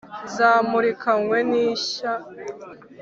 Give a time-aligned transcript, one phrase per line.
[0.35, 2.13] Zamurikanywe n’ishya